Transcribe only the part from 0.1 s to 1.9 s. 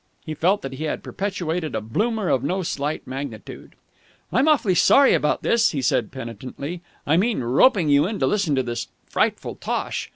He felt that he had perpetrated a